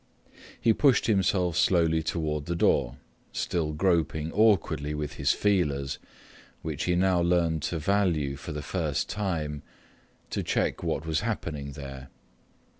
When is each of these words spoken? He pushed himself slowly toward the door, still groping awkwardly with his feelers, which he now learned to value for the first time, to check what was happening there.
He 0.59 0.73
pushed 0.73 1.05
himself 1.05 1.55
slowly 1.55 2.01
toward 2.01 2.47
the 2.47 2.55
door, 2.55 2.97
still 3.31 3.71
groping 3.71 4.33
awkwardly 4.33 4.95
with 4.95 5.13
his 5.13 5.31
feelers, 5.31 5.99
which 6.63 6.85
he 6.85 6.95
now 6.95 7.21
learned 7.21 7.61
to 7.61 7.77
value 7.77 8.35
for 8.35 8.51
the 8.51 8.63
first 8.63 9.07
time, 9.09 9.61
to 10.31 10.41
check 10.41 10.81
what 10.81 11.05
was 11.05 11.19
happening 11.19 11.73
there. 11.73 12.09